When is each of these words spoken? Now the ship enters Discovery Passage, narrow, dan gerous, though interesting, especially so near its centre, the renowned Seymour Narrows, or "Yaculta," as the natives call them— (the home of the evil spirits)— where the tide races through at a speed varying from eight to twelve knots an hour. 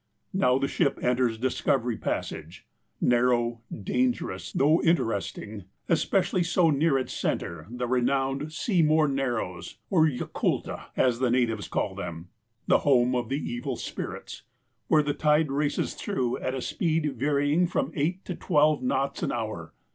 Now 0.33 0.57
the 0.57 0.67
ship 0.67 0.97
enters 1.03 1.37
Discovery 1.37 1.95
Passage, 1.95 2.65
narrow, 2.99 3.61
dan 3.71 4.11
gerous, 4.13 4.51
though 4.51 4.81
interesting, 4.81 5.65
especially 5.87 6.41
so 6.41 6.71
near 6.71 6.97
its 6.97 7.13
centre, 7.13 7.67
the 7.69 7.85
renowned 7.87 8.51
Seymour 8.51 9.07
Narrows, 9.07 9.77
or 9.91 10.07
"Yaculta," 10.07 10.85
as 10.97 11.19
the 11.19 11.29
natives 11.29 11.67
call 11.67 11.93
them— 11.93 12.29
(the 12.67 12.79
home 12.79 13.13
of 13.13 13.29
the 13.29 13.37
evil 13.37 13.75
spirits)— 13.75 14.41
where 14.87 15.03
the 15.03 15.13
tide 15.13 15.51
races 15.51 15.93
through 15.93 16.39
at 16.39 16.55
a 16.55 16.61
speed 16.63 17.13
varying 17.15 17.67
from 17.67 17.91
eight 17.93 18.25
to 18.25 18.33
twelve 18.33 18.81
knots 18.81 19.21
an 19.21 19.31
hour. 19.31 19.71